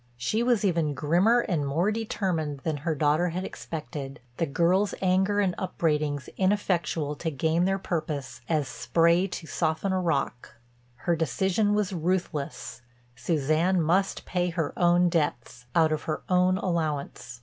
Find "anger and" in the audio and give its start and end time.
4.99-5.53